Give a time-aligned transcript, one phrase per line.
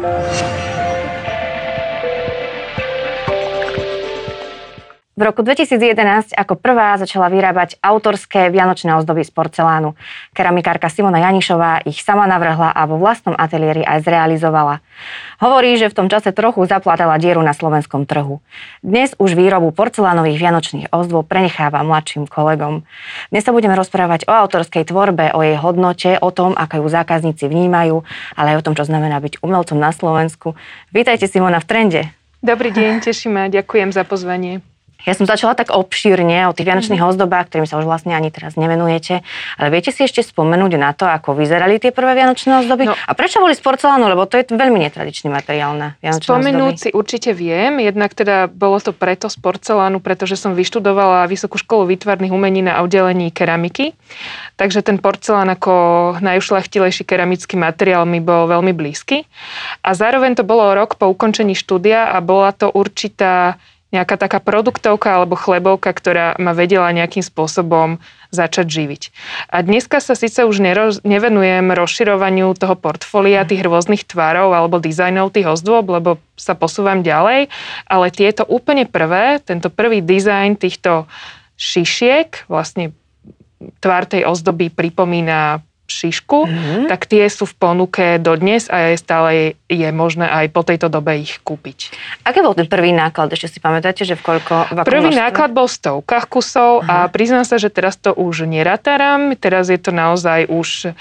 [0.00, 0.97] Thank you.
[5.18, 9.98] V roku 2011 ako prvá začala vyrábať autorské vianočné ozdoby z porcelánu.
[10.30, 14.78] Keramikárka Simona Janišová ich sama navrhla a vo vlastnom ateliéri aj zrealizovala.
[15.42, 18.38] Hovorí, že v tom čase trochu zaplatala dieru na slovenskom trhu.
[18.78, 22.86] Dnes už výrobu porcelánových vianočných ozdôb prenecháva mladším kolegom.
[23.34, 27.50] Dnes sa budeme rozprávať o autorskej tvorbe, o jej hodnote, o tom, ako ju zákazníci
[27.50, 28.06] vnímajú,
[28.38, 30.54] ale aj o tom, čo znamená byť umelcom na Slovensku.
[30.94, 32.02] Vítajte Simona v Trende.
[32.38, 34.62] Dobrý deň, teším ma, ďakujem za pozvanie.
[35.06, 37.14] Ja som začala tak obšírne o tých vianočných mm-hmm.
[37.14, 39.22] ozdobách, ktorým sa už vlastne ani teraz nevenujete.
[39.54, 42.90] Ale viete si ešte spomenúť na to, ako vyzerali tie prvé vianočné ozdoby?
[42.90, 44.10] No, a prečo boli z porcelánu?
[44.10, 46.82] Lebo to je veľmi netradičný materiál na vianočné Spomenúť ozdoby.
[46.82, 47.78] si určite viem.
[47.78, 52.82] Jednak teda bolo to preto z porcelánu, pretože som vyštudovala Vysokú školu výtvarných umení na
[52.82, 53.94] oddelení keramiky.
[54.58, 55.72] Takže ten porcelán ako
[56.18, 59.22] najušlachtilejší keramický materiál mi bol veľmi blízky.
[59.86, 65.16] A zároveň to bolo rok po ukončení štúdia a bola to určitá nejaká taká produktovka
[65.16, 67.96] alebo chlebovka, ktorá ma vedela nejakým spôsobom
[68.28, 69.02] začať živiť.
[69.48, 75.32] A dneska sa síce už nero, nevenujem rozširovaniu toho portfólia, tých rôznych tvarov alebo dizajnov
[75.32, 77.48] tých ozdôb, lebo sa posúvam ďalej,
[77.88, 81.08] ale tieto úplne prvé, tento prvý dizajn týchto
[81.56, 82.92] šišiek, vlastne
[83.80, 86.82] tvár tej ozdoby pripomína šišku, mm-hmm.
[86.92, 89.30] tak tie sú v ponuke dodnes a je stále
[89.68, 91.96] je možné aj po tejto dobe ich kúpiť.
[92.28, 93.32] Aký bol ten prvý náklad?
[93.32, 94.54] Ešte si pamätáte, že v koľko?
[94.68, 95.24] V prvý množstve?
[95.24, 96.92] náklad bol v stovkách kusov uh-huh.
[96.92, 97.10] a mhm.
[97.10, 99.32] priznám sa, že teraz to už nerataram.
[99.34, 100.92] Teraz je to naozaj už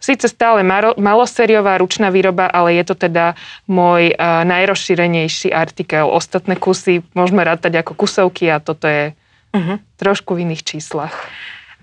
[0.00, 0.64] síce stále
[0.96, 3.36] maloseriová ručná výroba, ale je to teda
[3.68, 6.08] môj uh, najrozšírenejší artikel.
[6.08, 9.12] Ostatné kusy môžeme rátať ako kusovky a toto je
[9.52, 9.76] uh-huh.
[10.00, 11.12] trošku v iných číslach.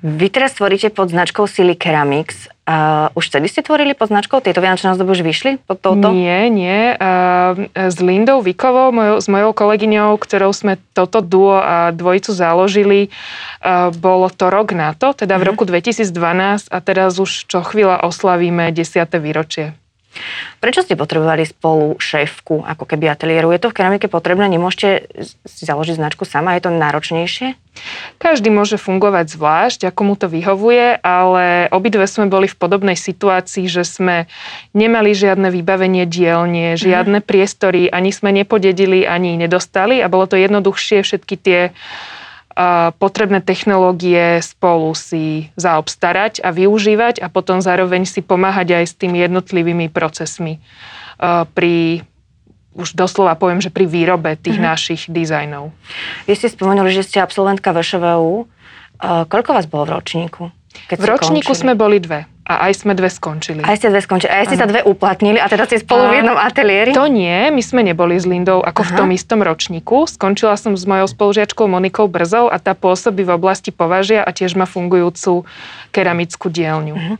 [0.05, 2.53] Vy teraz tvoríte pod značkou Silly Ceramics.
[2.69, 4.43] Uh, už vtedy ste tvorili pod značkou?
[4.45, 6.13] Tieto vianočné ozdoby už vyšli pod touto?
[6.13, 6.93] Nie, nie.
[6.93, 13.09] Uh, s Lindou Vikovou, mojou, s mojou kolegyňou, ktorou sme toto duo a dvojicu založili,
[13.65, 15.49] uh, bolo to rok na to, teda v uh-huh.
[15.57, 19.01] roku 2012 a teraz už čo chvíľa oslavíme 10.
[19.17, 19.73] výročie.
[20.57, 23.53] Prečo ste potrebovali spolu šéfku, ako keby ateliéru?
[23.53, 24.49] Je to v keramike potrebné?
[24.49, 25.09] Nemôžete
[25.45, 26.57] si založiť značku sama?
[26.57, 27.53] Je to náročnejšie?
[28.17, 33.69] Každý môže fungovať zvlášť, ako mu to vyhovuje, ale obidve sme boli v podobnej situácii,
[33.69, 34.25] že sme
[34.73, 36.81] nemali žiadne vybavenie dielne, mhm.
[36.81, 37.25] žiadne mm.
[37.25, 42.16] priestory, ani sme nepodedili, ani nedostali a bolo to jednoduchšie všetky tie uh,
[42.97, 49.21] potrebné technológie spolu si zaobstarať a využívať a potom zároveň si pomáhať aj s tými
[49.21, 50.57] jednotlivými procesmi
[51.53, 52.01] pri
[52.77, 54.69] už doslova poviem, že pri výrobe tých mm-hmm.
[54.69, 55.73] našich dizajnov.
[56.29, 58.45] Vy ste spomenuli, že ste absolventka VŠVU.
[59.01, 60.43] Koľko vás bolo v ročníku?
[60.85, 62.29] Keď v ročníku sme boli dve.
[62.47, 63.59] A aj sme dve skončili.
[63.59, 64.31] Aj ste dve skončili.
[64.31, 66.95] A aj ste sa dve uplatnili a teda ste spolu a v jednom ateliéri?
[66.95, 68.89] To nie, my sme neboli s Lindou ako Aha.
[68.89, 70.07] v tom istom ročníku.
[70.07, 74.55] Skončila som s mojou spolužiačkou Monikou Brzou a tá pôsobí v oblasti považia a tiež
[74.55, 75.43] má fungujúcu
[75.91, 76.95] keramickú dielňu.
[76.95, 77.17] Uh-huh.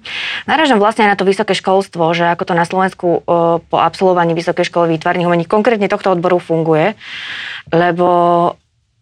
[0.48, 3.28] Náražam vlastne na to vysoké školstvo, že ako to na Slovensku
[3.68, 6.96] po absolvovaní vysokej školy výtvarných umení konkrétne tohto odboru funguje,
[7.76, 8.08] lebo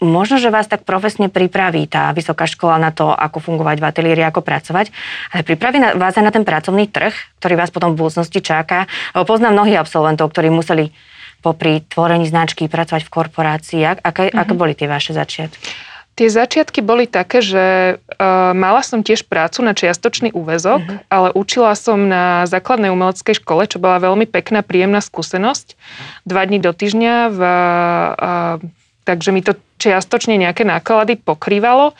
[0.03, 4.21] možno, že vás tak profesne pripraví tá vysoká škola na to, ako fungovať v ateliéri,
[4.27, 4.91] ako pracovať,
[5.31, 8.91] ale pripraví vás aj na ten pracovný trh, ktorý vás potom v budúcnosti čaká.
[9.15, 10.91] Poznám mnohých absolventov, ktorí museli
[11.39, 13.81] popri tvorení značky pracovať v korporácii.
[13.85, 14.41] Aké, mm-hmm.
[14.41, 15.93] aké boli tie vaše začiatky?
[16.15, 21.11] Tie začiatky boli také, že uh, mala som tiež prácu na čiastočný úvezok, mm-hmm.
[21.11, 25.75] ale učila som na základnej umeleckej škole, čo bola veľmi pekná, príjemná skúsenosť.
[26.23, 28.63] Dva dní do týždňa v uh,
[29.05, 29.53] takže mi to
[29.85, 31.93] čiastočne nejaké náklady pokrývalo,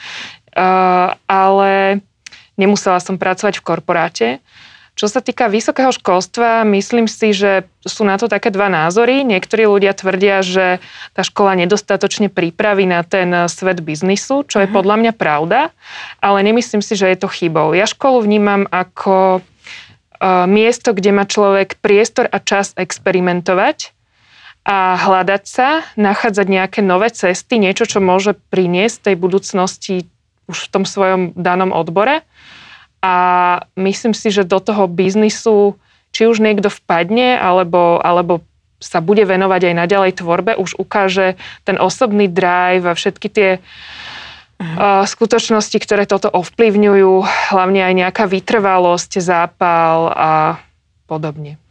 [1.30, 2.02] ale
[2.58, 4.28] nemusela som pracovať v korporáte.
[4.96, 9.28] Čo sa týka vysokého školstva, myslím si, že sú na to také dva názory.
[9.28, 10.80] Niektorí ľudia tvrdia, že
[11.12, 14.74] tá škola nedostatočne pripraví na ten svet biznisu, čo je mhm.
[14.74, 15.76] podľa mňa pravda,
[16.24, 17.76] ale nemyslím si, že je to chybou.
[17.76, 19.44] Ja školu vnímam ako
[20.48, 23.95] miesto, kde má človek priestor a čas experimentovať
[24.66, 30.10] a hľadať sa, nachádzať nejaké nové cesty, niečo, čo môže priniesť tej budúcnosti
[30.50, 32.26] už v tom svojom danom odbore.
[33.06, 33.14] A
[33.78, 35.78] myslím si, že do toho biznisu,
[36.10, 38.42] či už niekto vpadne, alebo, alebo
[38.82, 45.06] sa bude venovať aj naďalej tvorbe, už ukáže ten osobný drive a všetky tie uh,
[45.06, 47.14] skutočnosti, ktoré toto ovplyvňujú,
[47.54, 50.32] hlavne aj nejaká vytrvalosť, zápal a
[51.06, 51.62] podobne.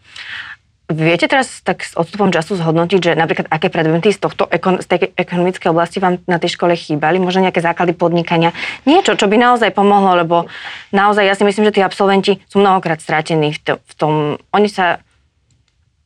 [0.84, 5.16] Viete teraz tak s odstupom času zhodnotiť, že napríklad aké predmety z, tohto, z tej
[5.16, 7.16] ekonomickej oblasti vám na tej škole chýbali?
[7.16, 8.52] Možno nejaké základy podnikania?
[8.84, 10.44] Niečo, čo by naozaj pomohlo, lebo
[10.92, 14.12] naozaj ja si myslím, že tí absolventi sú mnohokrát stratení v, to, v tom.
[14.52, 15.00] Oni sa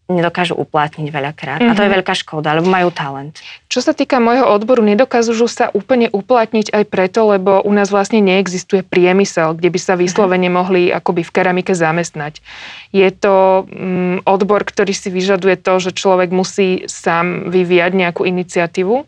[0.08, 1.60] nedokážu uplatniť veľakrát.
[1.60, 1.72] Mm-hmm.
[1.72, 1.96] A to je mhm.
[2.00, 3.36] veľká škoda, lebo majú talent.
[3.68, 8.24] Čo sa týka môjho odboru, nedokážu sa úplne uplatniť aj preto, lebo u nás vlastne
[8.24, 10.00] neexistuje priemysel, kde by sa mhm.
[10.08, 12.40] vyslovene mohli akoby v keramike zamestnať.
[12.96, 19.04] Je to mm, odbor, ktorý si vyžaduje to, že človek musí sám vyvíjať nejakú iniciatívu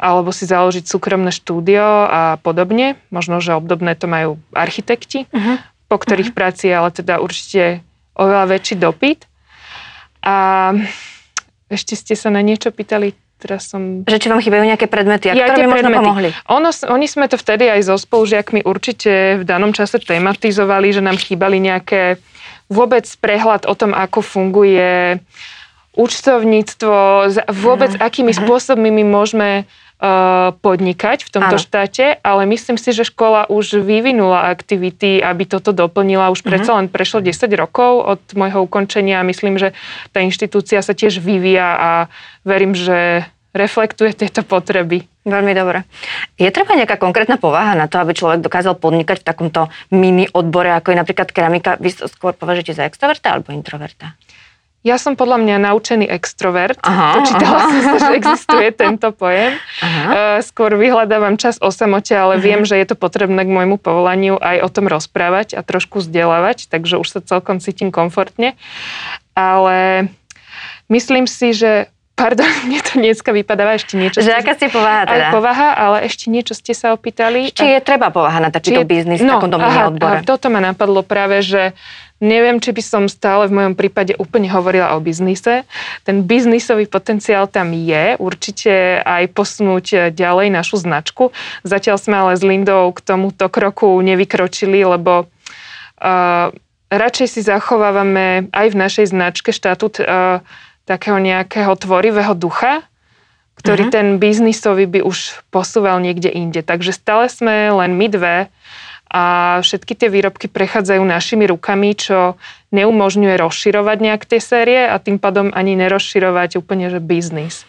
[0.00, 2.96] alebo si založiť súkromné štúdio a podobne.
[3.12, 5.60] Možno, že obdobné to majú architekti, uh-huh.
[5.92, 6.40] po ktorých uh-huh.
[6.40, 7.84] práci je ale teda určite
[8.16, 9.29] oveľa väčší dopyt.
[10.20, 10.34] A
[11.70, 14.04] ešte ste sa na niečo pýtali, teraz som...
[14.04, 16.00] Že či vám chýbajú nejaké predmety, a ja, ktoré by možno predmety.
[16.04, 16.28] pomohli?
[16.50, 21.16] Ono, oni sme to vtedy aj so spolužiakmi určite v danom čase tematizovali, že nám
[21.16, 22.20] chýbali nejaké
[22.70, 25.18] vôbec prehľad o tom, ako funguje
[25.98, 26.94] účtovníctvo,
[27.50, 28.06] vôbec uh-huh.
[28.06, 28.46] akými uh-huh.
[28.46, 29.66] spôsobmi my môžeme
[30.64, 31.62] podnikať v tomto ano.
[31.62, 36.32] štáte, ale myslím si, že škola už vyvinula aktivity, aby toto doplnila.
[36.32, 39.76] Už predsa len prešlo 10 rokov od môjho ukončenia a myslím, že
[40.16, 41.90] tá inštitúcia sa tiež vyvíja a
[42.48, 45.04] verím, že reflektuje tieto potreby.
[45.20, 45.84] Veľmi dobre.
[46.40, 50.72] Je treba nejaká konkrétna povaha na to, aby človek dokázal podnikať v takomto mini odbore,
[50.72, 51.76] ako je napríklad keramika?
[51.76, 54.16] Vy skôr považujete za extroverta alebo introverta?
[54.80, 56.80] Ja som podľa mňa naučený extrovert.
[56.80, 57.68] Aha, Dočítala aha.
[57.68, 59.60] som sa, že existuje tento pojem.
[59.84, 60.04] Aha.
[60.08, 62.44] Eh, skôr vyhľadávam čas o samote, ale aha.
[62.44, 66.72] viem, že je to potrebné k môjmu povolaniu aj o tom rozprávať a trošku vzdelávať,
[66.72, 68.56] takže už sa celkom cítim komfortne.
[69.36, 70.08] Ale
[70.88, 74.20] myslím si, že Pardon, mne to dneska vypadáva ešte niečo.
[74.20, 75.32] Že aká ste povaha teda?
[75.32, 77.48] Aj povaha, ale ešte niečo ste sa opýtali.
[77.48, 80.20] Či je treba povaha na takýto biznis no, v takomto aha, odbore?
[80.20, 81.72] Aha, toto ma napadlo práve, že
[82.20, 85.64] Neviem, či by som stále v mojom prípade úplne hovorila o biznise.
[86.04, 91.32] Ten biznisový potenciál tam je, určite aj posunúť ďalej našu značku.
[91.64, 96.52] Zatiaľ sme ale s Lindou k tomuto kroku nevykročili, lebo uh,
[96.92, 100.44] radšej si zachovávame aj v našej značke štatút uh,
[100.90, 102.82] takého nejakého tvorivého ducha,
[103.62, 103.94] ktorý uh-huh.
[103.94, 106.66] ten biznisový by už posúval niekde inde.
[106.66, 108.36] Takže stále sme len my dve
[109.10, 112.38] a všetky tie výrobky prechádzajú našimi rukami, čo
[112.70, 117.66] neumožňuje rozširovať nejak tie série a tým pádom ani nerozširovať úplne, že biznis.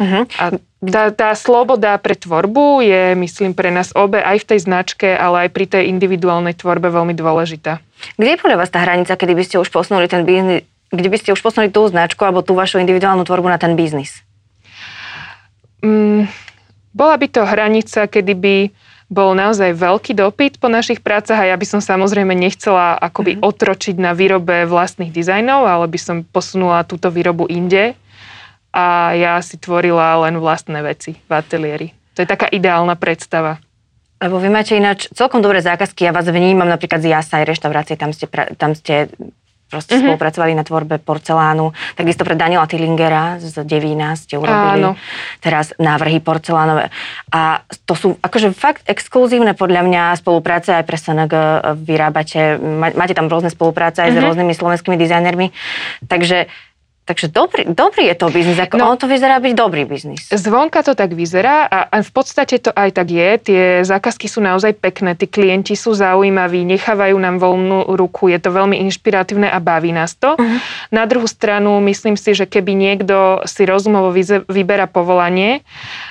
[0.00, 0.24] Uh-huh.
[0.40, 5.08] A tá, tá sloboda pre tvorbu je, myslím, pre nás obe aj v tej značke,
[5.12, 7.84] ale aj pri tej individuálnej tvorbe veľmi dôležitá.
[8.16, 11.16] Kde je podľa vás tá hranica, kedy by ste už posunuli ten biznis, kde by
[11.20, 14.24] ste už posunuli tú značku alebo tú vašu individuálnu tvorbu na ten biznis?
[15.84, 16.26] Mm,
[16.96, 18.56] bola by to hranica, kedy by
[19.08, 23.48] bol naozaj veľký dopyt po našich prácach a ja by som samozrejme nechcela akoby mm-hmm.
[23.48, 27.96] otročiť na výrobe vlastných dizajnov, ale by som posunula túto výrobu inde
[28.68, 31.88] a ja si tvorila len vlastné veci v ateliéri.
[32.20, 33.56] To je taká ideálna predstava.
[34.18, 38.10] Lebo vy máte ináč celkom dobré zákazky, ja vás vnímam napríklad z Jasaj reštaurácie, tam
[38.10, 38.26] ste,
[38.58, 39.08] tam ste
[39.68, 40.16] proste mm-hmm.
[40.16, 41.76] spolupracovali na tvorbe porcelánu.
[41.94, 44.96] Takisto pre Daniela Tillingera z Devína ste urobili Áno.
[45.44, 46.88] teraz návrhy porcelánové.
[47.28, 51.34] A to sú akože fakt exkluzívne podľa mňa spolupráce aj pre SNG
[51.84, 52.56] vyrábate.
[52.96, 54.16] Máte tam rôzne spolupráce aj mm-hmm.
[54.16, 54.26] s mhm.
[54.26, 55.46] rôznymi slovenskými dizajnermi.
[56.08, 56.48] Takže
[57.08, 60.28] Takže dobrý, dobrý je to biznis, ako no, ono to vyzerá byť dobrý biznis.
[60.28, 63.28] Zvonka to tak vyzerá a, a v podstate to aj tak je.
[63.48, 68.52] Tie zákazky sú naozaj pekné, tí klienti sú zaujímaví, nechávajú nám voľnú ruku, je to
[68.52, 70.36] veľmi inšpiratívne a baví nás to.
[70.36, 70.60] Uh-huh.
[70.92, 74.12] Na druhú stranu myslím si, že keby niekto si rozumovo
[74.44, 75.64] vyberá povolanie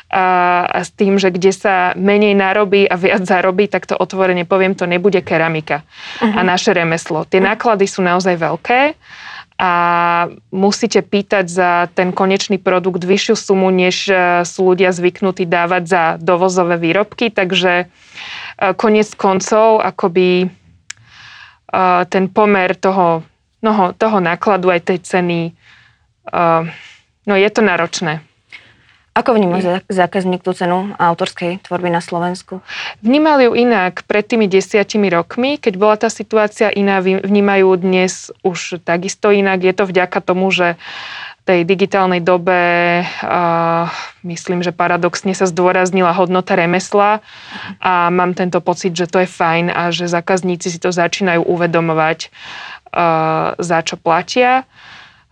[0.10, 4.50] a, a s tým, že kde sa menej narobí a viac zarobí, tak to otvorene
[4.50, 6.34] poviem, to nebude keramika uh-huh.
[6.34, 7.22] a naše remeslo.
[7.30, 8.98] Tie náklady sú naozaj veľké
[9.58, 9.74] a
[10.54, 14.14] musíte pýtať za ten konečný produkt vyššiu sumu, než e,
[14.46, 17.86] sú ľudia zvyknutí dávať za dovozové výrobky, takže e,
[18.78, 20.48] konec koncov akoby e,
[22.06, 23.26] ten pomer toho,
[23.66, 25.40] no, toho nákladu aj tej ceny,
[27.24, 28.20] no je to náročné.
[29.18, 32.62] Ako vníma zákazník tú cenu autorskej tvorby na Slovensku?
[33.02, 35.58] Vnímal ju inak pred tými desiatimi rokmi.
[35.58, 39.66] Keď bola tá situácia iná, vnímajú dnes už takisto inak.
[39.66, 40.78] Je to vďaka tomu, že
[41.50, 42.60] tej digitálnej dobe
[43.02, 43.88] uh,
[44.28, 47.24] myslím, že paradoxne sa zdôraznila hodnota remesla
[47.80, 52.28] a mám tento pocit, že to je fajn a že zákazníci si to začínajú uvedomovať,
[52.28, 54.68] uh, za čo platia.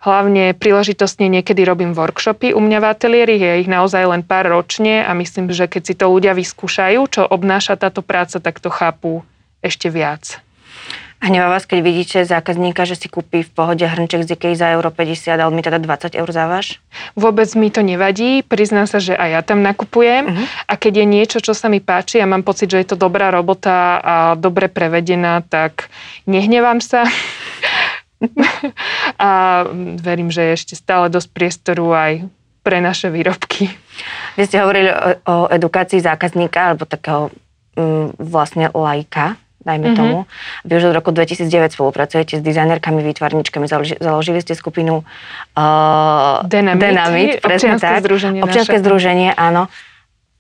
[0.05, 5.01] Hlavne príležitostne niekedy robím workshopy u mňa v ateliéri, je ich naozaj len pár ročne
[5.01, 9.25] a myslím, že keď si to ľudia vyskúšajú, čo obnáša táto práca, tak to chápu
[9.65, 10.45] ešte viac.
[11.25, 14.69] A hnevá vás, keď vidíte zákazníka, že si kúpi v pohode hrnček z Ikei za
[14.77, 16.77] euro 50, ale mi teda 20 eur za váš?
[17.17, 20.45] Vôbec mi to nevadí, priznám sa, že aj ja tam nakupujem uh-huh.
[20.69, 23.33] a keď je niečo, čo sa mi páči a mám pocit, že je to dobrá
[23.33, 25.89] robota a dobre prevedená, tak
[26.29, 27.09] nehnevám sa.
[29.25, 29.29] a
[29.99, 32.13] verím, že je ešte stále dosť priestoru aj
[32.65, 33.69] pre naše výrobky.
[34.35, 34.97] Vy ste hovorili o,
[35.29, 37.29] o edukácii zákazníka alebo takého
[37.77, 39.97] mm, vlastne lajka, dajme mm-hmm.
[39.97, 40.17] tomu.
[40.65, 46.81] Vy už od roku 2009 spolupracujete s dizajnerkami, výtvarničkami, založili, založili ste skupinu uh, Dynamit,
[46.81, 48.01] Dynamit presne občianske tak.
[48.01, 48.83] združenie Občianske naše.
[48.85, 49.69] združenie, áno.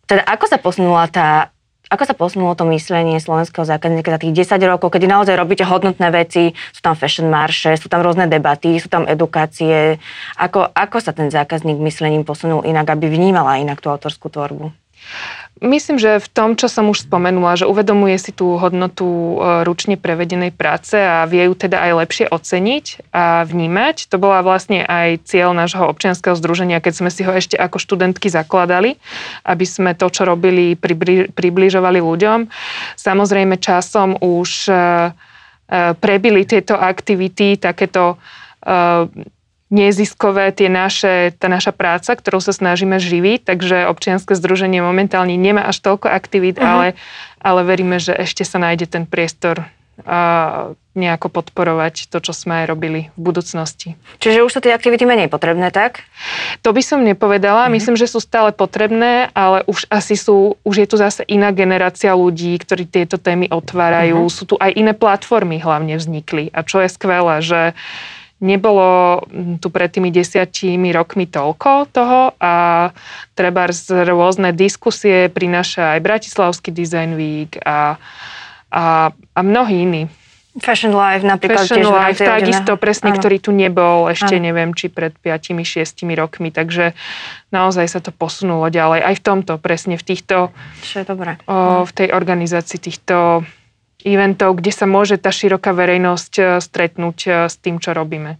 [0.05, 1.54] Teda ako sa posunula tá
[1.95, 6.11] ako sa posunulo to myslenie slovenského zákazníka za tých 10 rokov, kedy naozaj robíte hodnotné
[6.11, 9.97] veci, sú tam fashion marše, sú tam rôzne debaty, sú tam edukácie.
[10.35, 14.84] Ako, ako sa ten zákazník myslením posunul inak, aby vnímala inak tú autorskú tvorbu?
[15.63, 19.95] Myslím, že v tom, čo som už spomenula, že uvedomuje si tú hodnotu e, ručne
[19.95, 24.11] prevedenej práce a vie ju teda aj lepšie oceniť a vnímať.
[24.11, 28.27] To bola vlastne aj cieľ nášho občianskeho združenia, keď sme si ho ešte ako študentky
[28.27, 28.99] zakladali,
[29.47, 30.75] aby sme to, čo robili,
[31.31, 32.51] približovali ľuďom.
[32.99, 34.79] Samozrejme časom už e, e,
[35.95, 38.19] prebili tieto aktivity, takéto
[39.73, 45.65] neziskové tie naše, tá naša práca, ktorou sa snažíme živiť, takže občianske združenie momentálne nemá
[45.65, 46.69] až toľko aktivít, uh-huh.
[46.69, 46.87] ale,
[47.41, 49.65] ale veríme, že ešte sa nájde ten priestor
[50.03, 53.95] a nejako podporovať to, čo sme aj robili v budúcnosti.
[54.19, 56.03] Čiže už sú tie aktivity menej potrebné, tak?
[56.67, 57.67] To by som nepovedala.
[57.67, 57.75] Uh-huh.
[57.79, 62.11] Myslím, že sú stále potrebné, ale už asi sú, už je tu zase iná generácia
[62.11, 64.27] ľudí, ktorí tieto témy otvárajú.
[64.27, 64.35] Uh-huh.
[64.35, 66.51] Sú tu aj iné platformy hlavne vznikli.
[66.51, 67.71] A čo je skvelé, že
[68.45, 69.25] Nebolo
[69.57, 72.53] tu pred tými desiatimi rokmi toľko toho a
[73.33, 77.97] treba z rôzne diskusie prináša aj Bratislavský Design Week a,
[78.69, 80.05] a, a mnohí iní.
[80.55, 83.19] Fashion Life napríklad Fashion tiež Life, takisto presne, ano.
[83.19, 84.45] ktorý tu nebol ešte Ano.
[84.47, 86.95] neviem, či pred 5-6 rokmi, takže
[87.51, 89.03] naozaj sa to posunulo ďalej.
[89.03, 91.35] Aj v tomto, presne v týchto, Čo je dobré.
[91.43, 93.43] o, v tej organizácii týchto
[94.03, 98.37] eventov, kde sa môže tá široká verejnosť e, stretnúť e, s tým, čo robíme.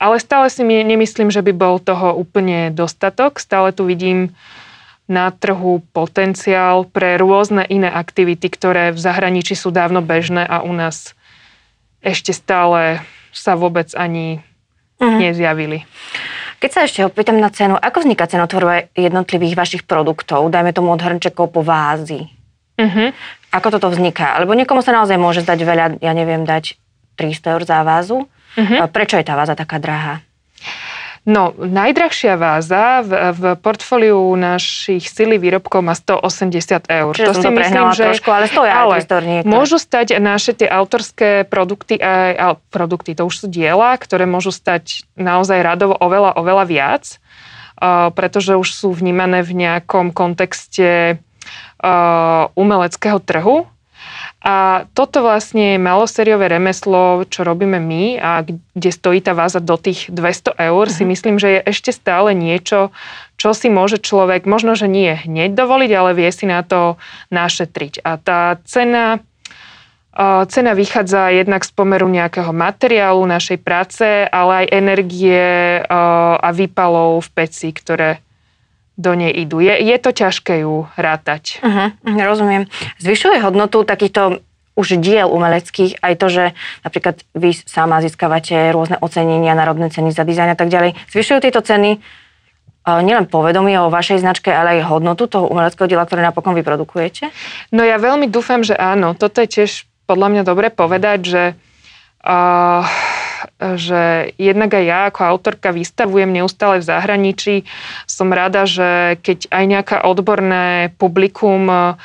[0.00, 3.42] Ale stále si my nemyslím, že by bol toho úplne dostatok.
[3.42, 4.32] Stále tu vidím
[5.10, 10.72] na trhu potenciál pre rôzne iné aktivity, ktoré v zahraničí sú dávno bežné a u
[10.72, 11.12] nás
[12.00, 14.40] ešte stále sa vôbec ani
[14.96, 15.18] uh-huh.
[15.20, 15.84] nezjavili.
[16.62, 21.02] Keď sa ešte opýtam na cenu, ako vzniká cenotvorba jednotlivých vašich produktov, dajme tomu od
[21.02, 22.30] hrnčekov po vázy?
[22.78, 23.10] Uh-huh.
[23.52, 24.40] Ako toto vzniká?
[24.40, 26.80] Lebo niekomu sa naozaj môže zdať veľa, ja neviem, dať
[27.20, 28.24] 300 eur za vázu.
[28.56, 28.88] Uh-huh.
[28.88, 30.24] Prečo je tá váza taká drahá?
[31.22, 37.14] No, najdrahšia váza v, v portfóliu našich sily výrobkov má 180 eur.
[37.14, 38.04] Čiže to si to myslím, že...
[38.10, 43.38] Trošku, ale stoja ale aj môžu stať naše tie autorské produkty, aj, produkty, to už
[43.38, 47.04] sú diela, ktoré môžu stať naozaj radovo oveľa, oveľa viac,
[48.18, 51.22] pretože už sú vnímané v nejakom kontexte
[52.54, 53.66] umeleckého trhu.
[54.42, 59.78] A toto vlastne je maloseriové remeslo, čo robíme my a kde stojí tá váza do
[59.78, 61.10] tých 200 eur, si mhm.
[61.14, 62.90] myslím, že je ešte stále niečo,
[63.38, 66.98] čo si môže človek, možno, že nie hneď dovoliť, ale vie si na to
[67.30, 68.02] našetriť.
[68.02, 69.22] A tá cena
[70.52, 75.40] Cena vychádza jednak z pomeru nejakého materiálu našej práce, ale aj energie
[75.88, 78.20] a výpalov v peci, ktoré
[79.02, 79.58] do nej idú.
[79.58, 81.58] Je, je to ťažké ju rátať.
[81.58, 82.70] Uh-huh, rozumiem.
[83.02, 84.38] Zvyšuje hodnotu takýchto
[84.72, 86.44] už diel umeleckých, aj to, že
[86.80, 90.96] napríklad vy sama získavate rôzne ocenenia, národné ceny za dizajn a tak ďalej.
[91.12, 92.00] Zvyšujú tieto ceny
[92.82, 97.30] nielen povedomie o vašej značke, ale aj hodnotu toho umeleckého diela, ktoré napokon vyprodukujete?
[97.70, 99.14] No ja veľmi dúfam, že áno.
[99.14, 101.42] Toto je tiež podľa mňa dobre povedať, že
[102.26, 102.82] uh,
[103.58, 107.54] že jednak aj ja ako autorka vystavujem neustále v zahraničí.
[108.06, 111.96] Som rada, že keď aj nejaká odborné publikum uh,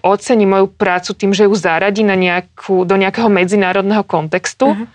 [0.00, 4.72] ocení moju prácu tým, že ju zaradí na nejakú, do nejakého medzinárodného kontextu.
[4.72, 4.88] Uh-huh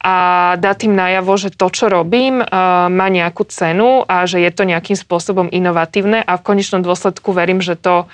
[0.00, 4.48] a dá tým najavo, že to, čo robím, uh, má nejakú cenu a že je
[4.48, 8.08] to nejakým spôsobom inovatívne a v konečnom dôsledku verím, že to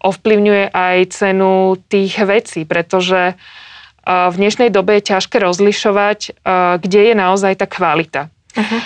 [0.00, 3.65] ovplyvňuje aj cenu tých vecí, pretože uh,
[4.06, 6.38] v dnešnej dobe je ťažké rozlišovať,
[6.78, 8.30] kde je naozaj tá kvalita.
[8.54, 8.80] Uh-huh.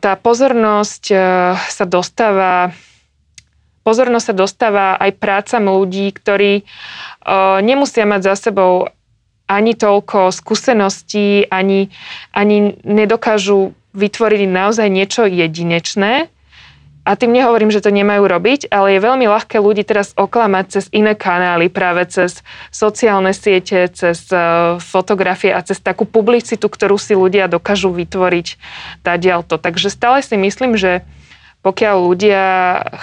[0.00, 1.04] Tá pozornosť
[1.68, 2.72] sa dostáva
[3.84, 6.64] pozornosť sa dostáva aj prácam ľudí, ktorí
[7.64, 8.88] nemusia mať za sebou
[9.48, 11.88] ani toľko skúseností, ani,
[12.36, 16.28] ani nedokážu vytvoriť naozaj niečo jedinečné,
[17.08, 20.84] a tým nehovorím, že to nemajú robiť, ale je veľmi ľahké ľudí teraz oklamať cez
[20.92, 24.36] iné kanály, práve cez sociálne siete, cez e,
[24.76, 28.60] fotografie a cez takú publicitu, ktorú si ľudia dokážu vytvoriť
[29.00, 29.56] tá to.
[29.56, 31.00] Takže stále si myslím, že
[31.64, 32.44] pokiaľ ľudia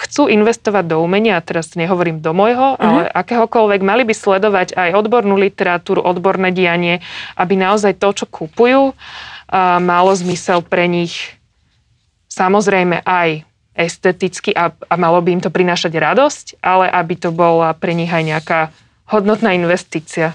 [0.06, 2.86] chcú investovať do umenia, teraz nehovorím do môjho, uh-huh.
[2.86, 7.02] ale akéhokoľvek, mali by sledovať aj odbornú literatúru, odborné dianie,
[7.36, 8.94] aby naozaj to, čo kupujú,
[9.82, 11.36] malo zmysel pre nich
[12.36, 17.76] samozrejme aj esteticky a, a malo by im to prinášať radosť, ale aby to bola
[17.76, 18.60] pre nich aj nejaká
[19.12, 20.34] hodnotná investícia.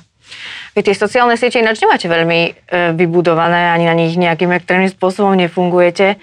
[0.71, 2.51] Vy tie sociálne siete ináč nemáte veľmi e,
[2.95, 6.15] vybudované, ani na nich nejakým extrémnym spôsobom nefungujete.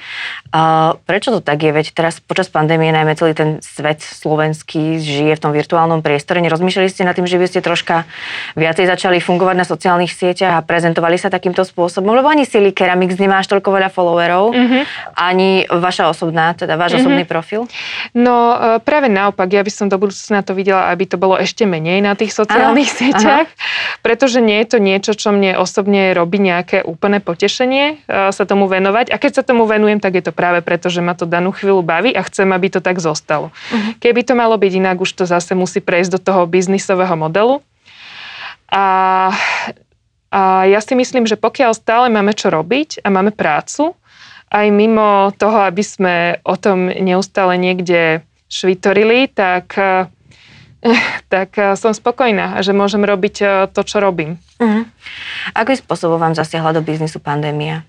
[0.56, 1.76] A prečo to tak je?
[1.76, 6.40] Veď teraz počas pandémie najmä celý ten svet slovenský žije v tom virtuálnom priestore.
[6.40, 8.08] Nerozmýšľali ste nad tým, že by ste troška
[8.56, 12.16] viacej začali fungovať na sociálnych sieťach a prezentovali sa takýmto spôsobom?
[12.16, 14.84] Lebo ani Silly Keramics nemá až toľko veľa followerov, mm-hmm.
[15.20, 17.04] ani vaša osobná, teda váš mm-hmm.
[17.04, 17.62] osobný profil.
[18.16, 21.68] No e, práve naopak, ja by som do budúcna to videla, aby to bolo ešte
[21.68, 23.00] menej na tých sociálnych ano.
[23.04, 23.48] sieťach,
[24.00, 28.44] pretože že nie je to niečo, čo mne osobne robí nejaké úplné potešenie e, sa
[28.48, 29.12] tomu venovať.
[29.12, 31.84] A keď sa tomu venujem, tak je to práve preto, že ma to danú chvíľu
[31.84, 33.52] baví a chcem, aby to tak zostalo.
[33.52, 33.92] Uh-huh.
[34.00, 37.60] Keby to malo byť inak, už to zase musí prejsť do toho biznisového modelu.
[38.72, 38.86] A,
[40.32, 43.92] a ja si myslím, že pokiaľ stále máme čo robiť a máme prácu,
[44.48, 46.16] aj mimo toho, aby sme
[46.48, 49.76] o tom neustále niekde švitorili, tak
[51.34, 54.38] tak eh, som spokojná, že môžem robiť eh, to, čo robím.
[54.58, 54.86] Uh-huh.
[55.54, 57.86] Akým spôsobom vám zasiahla do biznisu pandémia?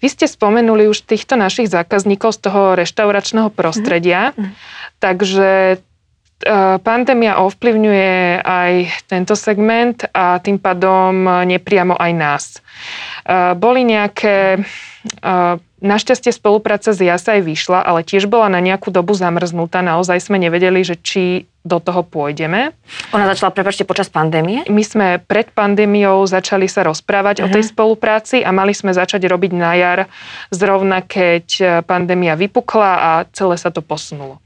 [0.00, 4.52] Vy ste spomenuli už týchto našich zákazníkov z toho reštauračného prostredia, uh-huh.
[5.00, 8.72] takže eh, pandémia ovplyvňuje aj
[9.08, 12.44] tento segment a tým pádom nepriamo aj nás.
[13.60, 14.64] Boli nejaké
[15.80, 19.80] Našťastie spolupráca s JASA aj vyšla, ale tiež bola na nejakú dobu zamrznutá.
[19.80, 22.72] Naozaj sme nevedeli, že či do toho pôjdeme.
[23.12, 24.64] Ona začala, prepačte, počas pandémie?
[24.72, 27.48] My sme pred pandémiou začali sa rozprávať uh-huh.
[27.48, 27.70] o tej mhm.
[27.76, 30.00] spolupráci a mali sme začať robiť na jar,
[30.48, 34.40] zrovna keď pandémia vypukla a celé sa to posunulo.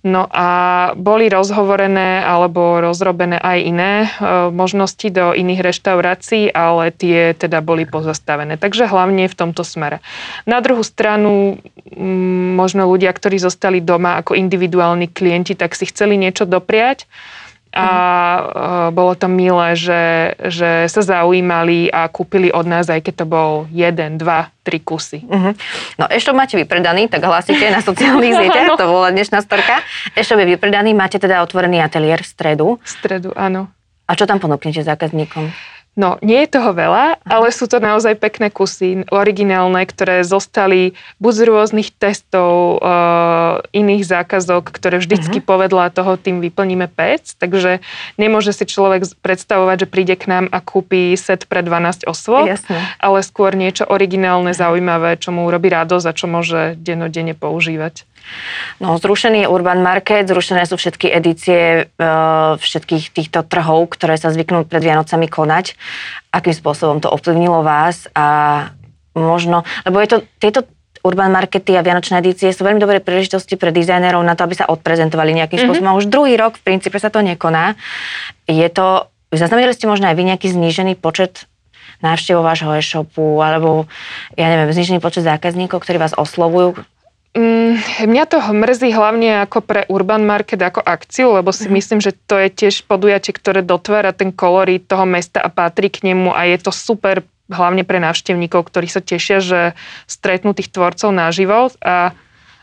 [0.00, 0.48] No a
[0.96, 4.08] boli rozhovorené alebo rozrobené aj iné e,
[4.48, 8.56] možnosti do iných reštaurácií, ale tie teda boli pozastavené.
[8.56, 10.00] Takže hlavne v tomto smere.
[10.48, 11.60] Na druhú stranu,
[12.56, 17.04] možno ľudia, ktorí zostali doma ako individuálni klienti, tak si chceli niečo dopriať
[17.70, 23.14] a uh, bolo to milé, že, že sa zaujímali a kúpili od nás, aj keď
[23.22, 25.22] to bol jeden, dva, tri kusy.
[25.22, 25.54] Uh-huh.
[25.94, 29.86] No ešte máte vypredaný, tak hlásite na sociálnych sieťach, to bola dnešná storka.
[30.18, 32.66] Ešte je vypredaný, máte teda otvorený ateliér v stredu.
[32.82, 33.70] V stredu, áno.
[34.10, 35.54] A čo tam ponúknete zákazníkom?
[35.98, 41.32] No, nie je toho veľa, ale sú to naozaj pekné kusy, originálne, ktoré zostali buď
[41.34, 45.50] z rôznych testov, uh, iných zákazok, ktoré vždycky uh-huh.
[45.50, 47.82] povedla toho, tým vyplníme pec, takže
[48.22, 52.78] nemôže si človek predstavovať, že príde k nám a kúpi set pre 12 osôb, Jasne.
[53.02, 58.06] ale skôr niečo originálne, zaujímavé, čo mu urobí radosť a čo môže dennodenne používať.
[58.80, 62.08] No, zrušený je Urban Market, zrušené sú všetky edície e,
[62.56, 65.76] všetkých týchto trhov, ktoré sa zvyknú pred Vianocami konať.
[66.32, 68.68] Akým spôsobom to ovplyvnilo vás a
[69.12, 70.60] možno, lebo je to, tieto
[71.00, 74.68] Urban Markety a Vianočné edície sú veľmi dobré príležitosti pre dizajnerov na to, aby sa
[74.68, 75.80] odprezentovali nejakým mm-hmm.
[75.80, 75.90] spôsobom.
[75.92, 77.72] A už druhý rok v princípe sa to nekoná.
[78.44, 81.48] Je to, zaznamenali ste možno aj vy nejaký znížený počet
[82.04, 83.88] návštevov vášho e-shopu, alebo
[84.36, 86.80] ja neviem, znižený počet zákazníkov, ktorí vás oslovujú,
[87.36, 91.74] mňa to mrzí hlavne ako pre Urban Market ako akciu, lebo si mm.
[91.78, 96.10] myslím, že to je tiež podujatie, ktoré dotvára ten kolorít toho mesta a patrí k
[96.10, 99.60] nemu a je to super hlavne pre návštevníkov, ktorí sa tešia, že
[100.06, 102.14] stretnú tých tvorcov naživo a,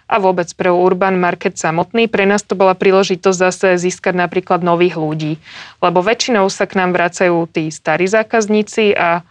[0.08, 2.08] a vôbec pre Urban Market samotný.
[2.08, 5.40] Pre nás to bola príležitosť zase získať napríklad nových ľudí,
[5.80, 9.24] lebo väčšinou sa k nám vracajú tí starí zákazníci a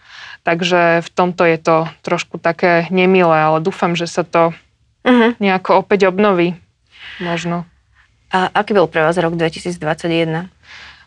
[0.44, 4.56] takže v tomto je to trošku také nemilé, ale dúfam, že sa to
[5.06, 5.38] uh-huh.
[5.38, 6.58] nejako opäť obnoví.
[7.22, 7.62] Možno.
[8.34, 10.50] A aký bol pre vás rok 2021?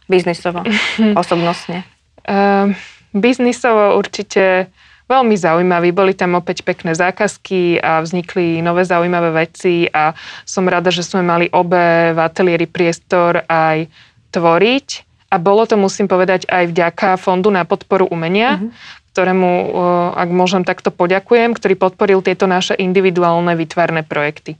[0.09, 0.63] Biznisovo,
[1.21, 1.83] osobnostne?
[2.23, 2.71] Uh,
[3.11, 4.71] biznisovo určite
[5.11, 5.91] veľmi zaujímavý.
[5.91, 10.15] Boli tam opäť pekné zákazky a vznikli nové zaujímavé veci a
[10.47, 13.89] som rada, že sme mali obe v ateliéri priestor aj
[14.33, 14.87] tvoriť.
[15.29, 19.75] A bolo to, musím povedať, aj vďaka Fondu na podporu umenia, uh-huh ktorému,
[20.15, 24.55] ak môžem takto poďakujem, ktorý podporil tieto naše individuálne vytvarné projekty.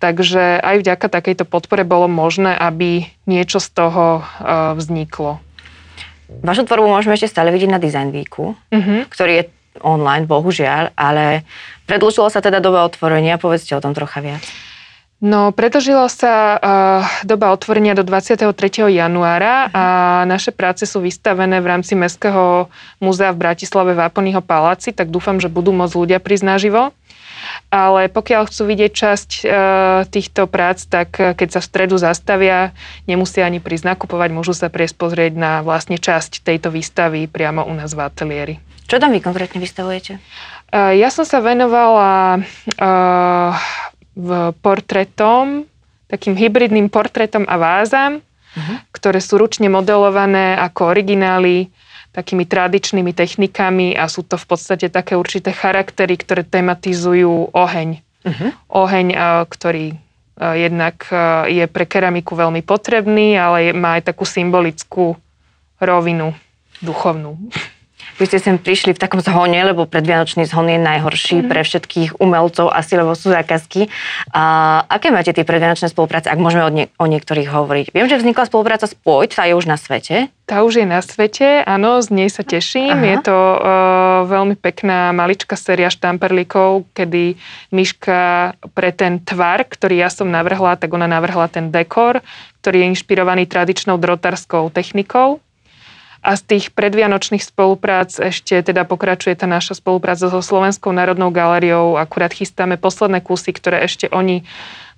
[0.00, 4.24] Takže aj vďaka takejto podpore bolo možné, aby niečo z toho
[4.80, 5.44] vzniklo.
[6.40, 9.04] Vašu tvorbu môžeme ešte stále vidieť na Design Weeku, uh-huh.
[9.12, 9.48] ktorý je
[9.84, 11.44] online, bohužiaľ, ale
[11.84, 13.36] predlžilo sa teda doba otvorenia.
[13.36, 14.40] Povedzte o tom trocha viac.
[15.22, 16.58] No, predlžila sa uh,
[17.22, 18.42] doba otvorenia do 23.
[18.90, 19.84] januára a
[20.26, 22.66] naše práce sú vystavené v rámci Mestského
[22.98, 26.90] múzea v Bratislave v Aponyho paláci, tak dúfam, že budú môcť ľudia prísť naživo.
[27.70, 29.42] ale pokiaľ chcú vidieť časť e,
[30.10, 32.70] týchto prác, tak e, keď sa v stredu zastavia,
[33.06, 37.74] nemusia ani prísť nakupovať, môžu sa priesť pozrieť na vlastne časť tejto výstavy priamo u
[37.74, 38.54] nás v ateliéri.
[38.86, 40.18] Čo tam vy konkrétne vystavujete?
[40.18, 42.40] E, ja som sa venovala e,
[44.12, 45.64] v portretom,
[46.12, 48.76] takým hybridným portretom a vázam, uh-huh.
[48.92, 51.72] ktoré sú ručne modelované ako originály
[52.12, 58.04] takými tradičnými technikami a sú to v podstate také určité charaktery, ktoré tematizujú oheň.
[58.22, 58.50] Uh-huh.
[58.68, 59.96] Oheň, e, ktorý e,
[60.36, 61.16] jednak e,
[61.56, 65.16] je pre keramiku veľmi potrebný, ale má aj takú symbolickú
[65.80, 66.36] rovinu
[66.84, 67.40] duchovnú.
[68.22, 71.50] Vy ste sem prišli v takom zhone, lebo predvianočný zhon je najhorší mm-hmm.
[71.50, 73.90] pre všetkých umelcov asi, lebo sú zákazky.
[74.30, 74.42] A
[74.86, 77.90] aké máte tie predvianočné spolupráce, ak môžeme o, nie, o niektorých hovoriť?
[77.90, 80.30] Viem, že vznikla spolupráca s Pojď, tá je už na svete.
[80.46, 82.94] Tá už je na svete, áno, z nej sa teším.
[82.94, 83.10] Aha.
[83.10, 83.58] Je to uh,
[84.30, 87.34] veľmi pekná maličká séria štamperlíkov, kedy
[87.74, 92.22] Myška pre ten tvar, ktorý ja som navrhla, tak ona navrhla ten dekor,
[92.62, 95.42] ktorý je inšpirovaný tradičnou drotárskou technikou
[96.22, 101.98] a z tých predvianočných spoluprác ešte teda pokračuje tá naša spolupráca so Slovenskou národnou galériou.
[101.98, 104.46] Akurát chystáme posledné kusy, ktoré ešte oni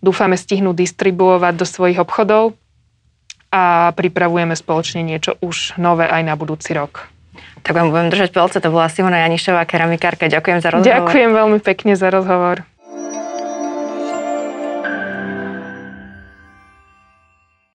[0.04, 2.52] dúfame stihnú distribuovať do svojich obchodov
[3.48, 7.08] a pripravujeme spoločne niečo už nové aj na budúci rok.
[7.64, 10.28] Tak vám budem držať palce, to bola Simona Janišová, keramikárka.
[10.28, 10.92] Ďakujem za rozhovor.
[10.92, 12.68] Ďakujem veľmi pekne za rozhovor.